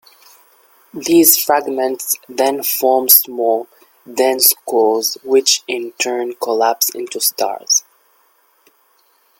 These 0.95 1.37
fragments 1.37 2.15
then 2.27 2.63
form 2.63 3.07
small, 3.07 3.67
dense 4.11 4.51
cores, 4.65 5.15
which 5.23 5.61
in 5.67 5.91
turn 5.99 6.33
collapse 6.41 6.89
into 6.89 7.21
stars. 7.21 7.83